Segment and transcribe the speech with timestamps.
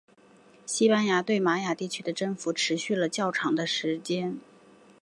[0.65, 4.39] 西班牙对玛雅地区的征服持续了较长的时间。